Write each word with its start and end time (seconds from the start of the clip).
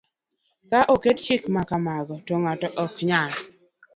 Ka 0.71 0.79
oket 0.93 1.17
chike 1.25 1.47
ma 1.53 1.61
kamago, 1.69 2.15
to 2.25 2.33
ng'ato 2.41 2.67
ok 2.83 2.93
nyal 3.09 3.31